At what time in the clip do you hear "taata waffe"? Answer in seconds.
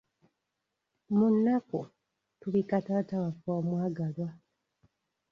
2.85-3.49